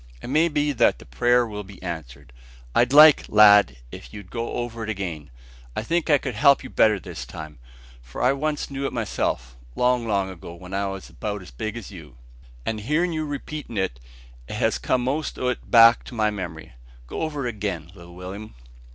It 0.19 0.29
may 0.31 0.47
be 0.47 0.71
that 0.71 0.97
the 0.97 1.05
prayer 1.05 1.45
will 1.45 1.63
be 1.63 1.79
answered. 1.83 2.33
I'd 2.73 2.91
like, 2.91 3.25
lad, 3.29 3.77
if 3.91 4.11
you'd 4.11 4.31
go 4.31 4.53
over 4.53 4.83
it 4.83 4.89
again. 4.89 5.29
I 5.75 5.83
think 5.83 6.09
I 6.09 6.17
could 6.17 6.33
help 6.33 6.63
you 6.63 6.71
better 6.71 6.99
this 6.99 7.23
time; 7.23 7.59
for 8.01 8.19
I 8.23 8.33
once 8.33 8.71
knew 8.71 8.87
it 8.87 8.93
myself, 8.93 9.55
long, 9.75 10.07
long 10.07 10.27
ago, 10.31 10.55
when 10.55 10.73
I 10.73 10.87
was 10.87 11.11
about 11.11 11.43
as 11.43 11.51
big 11.51 11.77
as 11.77 11.91
you, 11.91 12.15
and 12.65 12.79
hearin' 12.79 13.13
you 13.13 13.27
repeatin' 13.27 13.77
it, 13.77 13.99
it 14.47 14.55
has 14.55 14.79
come 14.79 15.03
most 15.03 15.37
o' 15.37 15.49
it 15.49 15.69
back 15.69 15.99
into 15.99 16.15
my 16.15 16.31
memory. 16.31 16.73
Go 17.05 17.21
over 17.21 17.45
it 17.45 17.49
again, 17.53 17.91
little 17.93 18.15
Will'm." 18.15 18.55